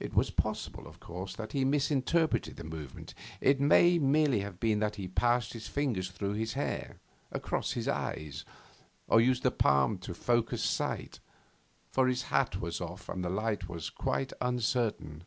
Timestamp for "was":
0.14-0.30, 12.62-12.80, 13.68-13.90